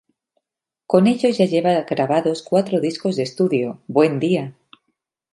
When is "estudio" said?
3.21-3.83